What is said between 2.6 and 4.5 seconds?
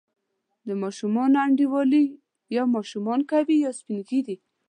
ماشومان کوي، یا سپین ږیري.